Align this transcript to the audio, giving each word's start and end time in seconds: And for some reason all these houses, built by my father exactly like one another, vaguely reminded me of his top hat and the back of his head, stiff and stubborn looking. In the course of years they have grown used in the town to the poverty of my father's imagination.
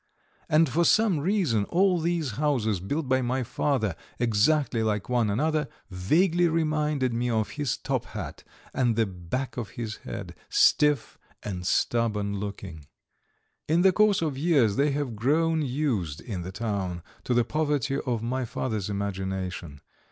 And 0.49 0.67
for 0.67 0.83
some 0.83 1.19
reason 1.19 1.65
all 1.65 1.99
these 1.99 2.31
houses, 2.31 2.79
built 2.79 3.07
by 3.07 3.21
my 3.21 3.43
father 3.43 3.95
exactly 4.17 4.81
like 4.81 5.09
one 5.09 5.29
another, 5.29 5.67
vaguely 5.91 6.47
reminded 6.47 7.13
me 7.13 7.29
of 7.29 7.51
his 7.51 7.77
top 7.77 8.05
hat 8.05 8.43
and 8.73 8.95
the 8.95 9.05
back 9.05 9.57
of 9.57 9.69
his 9.77 9.97
head, 9.97 10.33
stiff 10.49 11.19
and 11.43 11.67
stubborn 11.67 12.39
looking. 12.39 12.87
In 13.67 13.83
the 13.83 13.93
course 13.93 14.23
of 14.23 14.39
years 14.39 14.75
they 14.75 14.89
have 14.89 15.15
grown 15.15 15.61
used 15.61 16.19
in 16.19 16.41
the 16.41 16.51
town 16.51 17.03
to 17.25 17.35
the 17.35 17.43
poverty 17.45 17.99
of 18.03 18.23
my 18.23 18.43
father's 18.43 18.89
imagination. 18.89 19.81